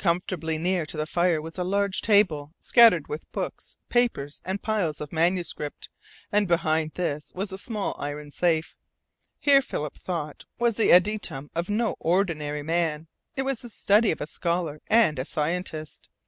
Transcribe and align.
Comfortably 0.00 0.58
near 0.58 0.84
to 0.84 0.96
the 0.96 1.06
fire 1.06 1.40
was 1.40 1.56
a 1.56 1.62
large 1.62 2.02
table 2.02 2.50
scattered 2.58 3.06
with 3.06 3.30
books, 3.30 3.76
papers, 3.88 4.40
and 4.44 4.60
piles 4.64 5.00
of 5.00 5.12
manuscript, 5.12 5.88
and 6.32 6.48
behind 6.48 6.90
this 6.94 7.30
was 7.36 7.52
a 7.52 7.56
small 7.56 7.94
iron 7.96 8.32
safe. 8.32 8.74
Here, 9.38 9.62
Philip 9.62 9.94
thought, 9.96 10.44
was 10.58 10.76
the 10.76 10.90
adytum 10.90 11.50
of 11.54 11.70
no 11.70 11.94
ordinary 12.00 12.64
man; 12.64 13.06
it 13.36 13.42
was 13.42 13.62
the 13.62 13.68
study 13.68 14.10
of 14.10 14.20
a 14.20 14.26
scholar 14.26 14.80
and 14.88 15.20
a 15.20 15.24
scientist. 15.24 16.08